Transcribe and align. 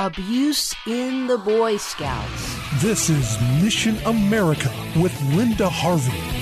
Abuse 0.00 0.74
in 0.86 1.28
the 1.28 1.38
Boy 1.38 1.76
Scouts. 1.76 2.58
This 2.82 3.08
is 3.08 3.40
Mission 3.62 3.96
America 4.06 4.72
with 4.96 5.12
Linda 5.34 5.68
Harvey. 5.68 6.33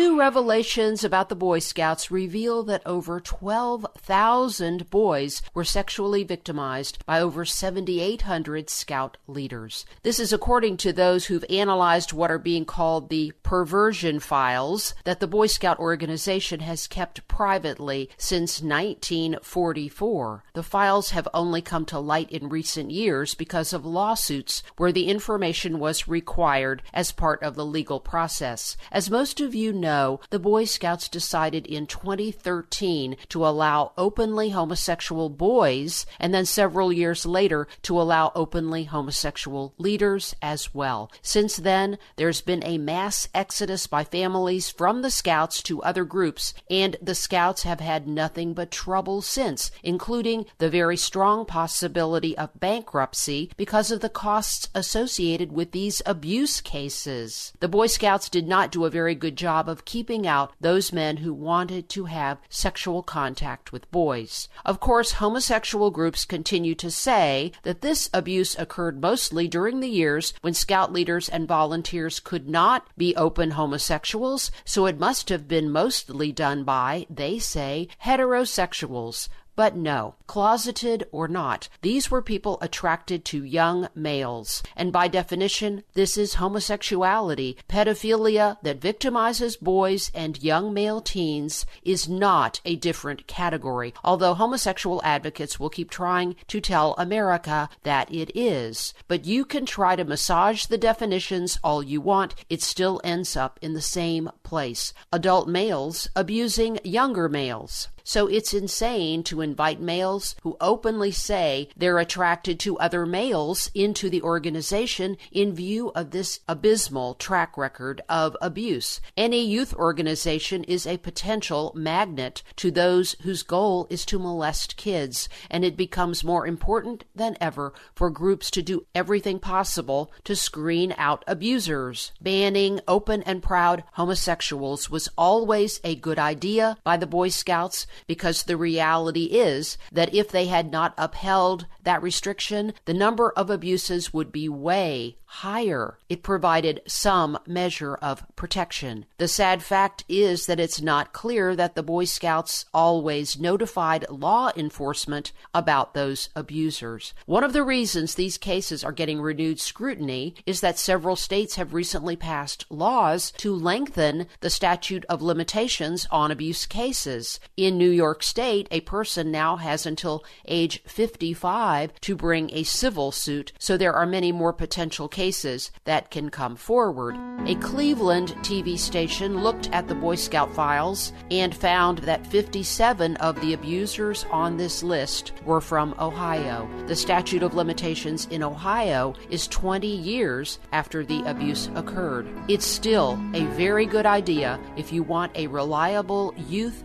New 0.00 0.18
revelations 0.18 1.04
about 1.04 1.28
the 1.28 1.36
Boy 1.36 1.58
Scouts 1.58 2.10
reveal 2.10 2.62
that 2.62 2.80
over 2.86 3.20
12,000 3.20 4.88
boys 4.88 5.42
were 5.52 5.62
sexually 5.62 6.24
victimized 6.24 7.04
by 7.04 7.20
over 7.20 7.44
7,800 7.44 8.70
Scout 8.70 9.18
leaders. 9.26 9.84
This 10.02 10.18
is 10.18 10.32
according 10.32 10.78
to 10.78 10.94
those 10.94 11.26
who've 11.26 11.44
analyzed 11.50 12.14
what 12.14 12.30
are 12.30 12.38
being 12.38 12.64
called 12.64 13.10
the 13.10 13.34
perversion 13.42 14.20
files 14.20 14.94
that 15.04 15.20
the 15.20 15.26
Boy 15.26 15.46
Scout 15.46 15.78
organization 15.78 16.60
has 16.60 16.86
kept 16.86 17.28
privately 17.28 18.08
since 18.16 18.62
1944. 18.62 20.44
The 20.54 20.62
files 20.62 21.10
have 21.10 21.28
only 21.34 21.60
come 21.60 21.84
to 21.84 21.98
light 21.98 22.30
in 22.30 22.48
recent 22.48 22.90
years 22.90 23.34
because 23.34 23.74
of 23.74 23.84
lawsuits 23.84 24.62
where 24.78 24.92
the 24.92 25.08
information 25.08 25.78
was 25.78 26.08
required 26.08 26.82
as 26.94 27.12
part 27.12 27.42
of 27.42 27.54
the 27.54 27.66
legal 27.66 28.00
process. 28.00 28.78
As 28.90 29.10
most 29.10 29.42
of 29.42 29.54
you 29.54 29.74
know, 29.74 29.89
the 30.30 30.38
Boy 30.38 30.64
Scouts 30.64 31.08
decided 31.08 31.66
in 31.66 31.86
2013 31.86 33.16
to 33.28 33.46
allow 33.46 33.92
openly 33.98 34.50
homosexual 34.50 35.28
boys, 35.28 36.06
and 36.18 36.32
then 36.32 36.46
several 36.46 36.92
years 36.92 37.26
later 37.26 37.66
to 37.82 38.00
allow 38.00 38.32
openly 38.34 38.84
homosexual 38.84 39.74
leaders 39.78 40.34
as 40.40 40.74
well. 40.74 41.10
Since 41.22 41.56
then, 41.56 41.98
there's 42.16 42.40
been 42.40 42.62
a 42.64 42.78
mass 42.78 43.28
exodus 43.34 43.86
by 43.86 44.04
families 44.04 44.70
from 44.70 45.02
the 45.02 45.10
Scouts 45.10 45.62
to 45.64 45.82
other 45.82 46.04
groups, 46.04 46.54
and 46.70 46.96
the 47.02 47.14
Scouts 47.14 47.62
have 47.64 47.80
had 47.80 48.06
nothing 48.06 48.54
but 48.54 48.70
trouble 48.70 49.22
since, 49.22 49.70
including 49.82 50.46
the 50.58 50.70
very 50.70 50.96
strong 50.96 51.44
possibility 51.44 52.36
of 52.38 52.60
bankruptcy 52.60 53.50
because 53.56 53.90
of 53.90 54.00
the 54.00 54.08
costs 54.08 54.68
associated 54.74 55.52
with 55.52 55.72
these 55.72 56.02
abuse 56.06 56.60
cases. 56.60 57.52
The 57.60 57.68
Boy 57.68 57.86
Scouts 57.86 58.28
did 58.28 58.46
not 58.46 58.70
do 58.70 58.84
a 58.84 58.90
very 58.90 59.14
good 59.14 59.36
job 59.36 59.68
of 59.68 59.79
keeping 59.84 60.26
out 60.26 60.52
those 60.60 60.92
men 60.92 61.18
who 61.18 61.32
wanted 61.32 61.88
to 61.90 62.04
have 62.06 62.38
sexual 62.48 63.02
contact 63.02 63.72
with 63.72 63.90
boys. 63.90 64.48
Of 64.64 64.80
course, 64.80 65.12
homosexual 65.12 65.90
groups 65.90 66.24
continue 66.24 66.74
to 66.76 66.90
say 66.90 67.52
that 67.62 67.80
this 67.80 68.10
abuse 68.12 68.58
occurred 68.58 69.00
mostly 69.00 69.48
during 69.48 69.80
the 69.80 69.88
years 69.88 70.32
when 70.40 70.54
Scout 70.54 70.92
leaders 70.92 71.28
and 71.28 71.48
volunteers 71.48 72.20
could 72.20 72.48
not 72.48 72.86
be 72.96 73.16
open 73.16 73.52
homosexuals, 73.52 74.50
so 74.64 74.86
it 74.86 74.98
must 74.98 75.28
have 75.28 75.48
been 75.48 75.70
mostly 75.70 76.32
done 76.32 76.64
by, 76.64 77.06
they 77.08 77.38
say, 77.38 77.88
heterosexuals. 78.04 79.28
But 79.56 79.76
no, 79.76 80.14
closeted 80.26 81.06
or 81.12 81.28
not, 81.28 81.68
these 81.82 82.10
were 82.10 82.22
people 82.22 82.58
attracted 82.60 83.24
to 83.26 83.44
young 83.44 83.88
males. 83.94 84.62
And 84.74 84.92
by 84.92 85.08
definition, 85.08 85.84
this 85.94 86.16
is 86.16 86.34
homosexuality. 86.34 87.56
Pedophilia 87.68 88.56
that 88.62 88.80
victimizes 88.80 89.60
boys 89.60 90.10
and 90.14 90.42
young 90.42 90.72
male 90.72 91.00
teens 91.00 91.66
is 91.82 92.08
not 92.08 92.60
a 92.64 92.76
different 92.76 93.26
category, 93.26 93.92
although 94.04 94.34
homosexual 94.34 95.00
advocates 95.04 95.60
will 95.60 95.70
keep 95.70 95.90
trying 95.90 96.36
to 96.48 96.60
tell 96.60 96.94
America 96.96 97.68
that 97.82 98.10
it 98.12 98.30
is. 98.34 98.94
But 99.08 99.24
you 99.24 99.44
can 99.44 99.66
try 99.66 99.96
to 99.96 100.04
massage 100.04 100.66
the 100.66 100.78
definitions 100.78 101.58
all 101.62 101.82
you 101.82 102.00
want, 102.00 102.34
it 102.48 102.62
still 102.62 103.00
ends 103.04 103.36
up 103.36 103.58
in 103.60 103.74
the 103.74 103.82
same 103.82 104.30
place. 104.42 104.94
Adult 105.12 105.48
males 105.48 106.08
abusing 106.16 106.78
younger 106.84 107.28
males. 107.28 107.88
So 108.10 108.26
it's 108.26 108.52
insane 108.52 109.22
to 109.22 109.40
invite 109.40 109.80
males 109.80 110.34
who 110.42 110.56
openly 110.60 111.12
say 111.12 111.68
they're 111.76 112.00
attracted 112.00 112.58
to 112.58 112.76
other 112.78 113.06
males 113.06 113.70
into 113.72 114.10
the 114.10 114.20
organization 114.22 115.16
in 115.30 115.54
view 115.54 115.92
of 115.94 116.10
this 116.10 116.40
abysmal 116.48 117.14
track 117.14 117.56
record 117.56 118.00
of 118.08 118.36
abuse. 118.42 119.00
Any 119.16 119.46
youth 119.46 119.72
organization 119.74 120.64
is 120.64 120.88
a 120.88 120.96
potential 120.96 121.72
magnet 121.76 122.42
to 122.56 122.72
those 122.72 123.14
whose 123.22 123.44
goal 123.44 123.86
is 123.90 124.04
to 124.06 124.18
molest 124.18 124.76
kids, 124.76 125.28
and 125.48 125.64
it 125.64 125.76
becomes 125.76 126.24
more 126.24 126.48
important 126.48 127.04
than 127.14 127.36
ever 127.40 127.72
for 127.94 128.10
groups 128.10 128.50
to 128.50 128.60
do 128.60 128.86
everything 128.92 129.38
possible 129.38 130.10
to 130.24 130.34
screen 130.34 130.92
out 130.98 131.22
abusers. 131.28 132.10
Banning 132.20 132.80
open 132.88 133.22
and 133.22 133.40
proud 133.40 133.84
homosexuals 133.92 134.90
was 134.90 135.08
always 135.16 135.78
a 135.84 135.94
good 135.94 136.18
idea 136.18 136.76
by 136.82 136.96
the 136.96 137.06
Boy 137.06 137.28
Scouts 137.28 137.86
because 138.06 138.42
the 138.42 138.56
reality 138.56 139.24
is 139.24 139.78
that 139.92 140.14
if 140.14 140.28
they 140.30 140.46
had 140.46 140.70
not 140.70 140.94
upheld 140.96 141.66
that 141.90 142.04
restriction, 142.04 142.72
the 142.84 142.94
number 142.94 143.32
of 143.32 143.50
abuses 143.50 144.14
would 144.14 144.30
be 144.30 144.48
way 144.48 145.16
higher. 145.24 145.96
It 146.08 146.24
provided 146.24 146.82
some 146.88 147.38
measure 147.46 147.94
of 147.96 148.24
protection. 148.34 149.06
The 149.18 149.28
sad 149.28 149.62
fact 149.62 150.04
is 150.08 150.46
that 150.46 150.58
it's 150.58 150.80
not 150.80 151.12
clear 151.12 151.54
that 151.54 151.76
the 151.76 151.84
Boy 151.84 152.04
Scouts 152.04 152.64
always 152.74 153.38
notified 153.38 154.10
law 154.10 154.50
enforcement 154.56 155.32
about 155.54 155.94
those 155.94 156.30
abusers. 156.34 157.14
One 157.26 157.44
of 157.44 157.52
the 157.52 157.62
reasons 157.62 158.14
these 158.14 158.38
cases 158.38 158.82
are 158.82 158.90
getting 158.90 159.20
renewed 159.20 159.60
scrutiny 159.60 160.34
is 160.46 160.60
that 160.62 160.78
several 160.78 161.14
states 161.14 161.54
have 161.54 161.74
recently 161.74 162.16
passed 162.16 162.66
laws 162.68 163.32
to 163.38 163.54
lengthen 163.54 164.26
the 164.40 164.50
statute 164.50 165.04
of 165.08 165.22
limitations 165.22 166.08
on 166.10 166.32
abuse 166.32 166.66
cases. 166.66 167.38
In 167.56 167.78
New 167.78 167.90
York 167.90 168.24
State, 168.24 168.66
a 168.72 168.80
person 168.80 169.30
now 169.30 169.56
has 169.56 169.86
until 169.86 170.24
age 170.46 170.82
55 170.86 171.79
to 172.00 172.16
bring 172.16 172.50
a 172.52 172.62
civil 172.62 173.12
suit, 173.12 173.52
so 173.58 173.76
there 173.76 173.94
are 173.94 174.06
many 174.06 174.32
more 174.32 174.52
potential 174.52 175.08
cases 175.08 175.70
that 175.84 176.10
can 176.10 176.30
come 176.30 176.56
forward. 176.56 177.16
A 177.46 177.54
Cleveland 177.56 178.34
TV 178.42 178.78
station 178.78 179.42
looked 179.42 179.70
at 179.70 179.88
the 179.88 179.94
Boy 179.94 180.14
Scout 180.14 180.54
files 180.54 181.12
and 181.30 181.54
found 181.54 181.98
that 181.98 182.26
57 182.26 183.16
of 183.16 183.40
the 183.40 183.54
abusers 183.54 184.26
on 184.30 184.56
this 184.56 184.82
list 184.82 185.32
were 185.44 185.60
from 185.60 185.94
Ohio. 185.98 186.68
The 186.86 186.96
statute 186.96 187.42
of 187.42 187.54
limitations 187.54 188.26
in 188.30 188.42
Ohio 188.42 189.14
is 189.30 189.48
20 189.48 189.86
years 189.86 190.58
after 190.72 191.04
the 191.04 191.22
abuse 191.22 191.70
occurred. 191.74 192.28
It's 192.48 192.66
still 192.66 193.18
a 193.34 193.44
very 193.56 193.86
good 193.86 194.06
idea 194.06 194.60
if 194.76 194.92
you 194.92 195.02
want 195.02 195.36
a 195.36 195.46
reliable 195.46 196.34
youth 196.36 196.84